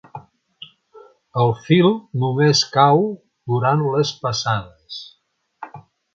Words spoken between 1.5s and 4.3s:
fil només cau durant les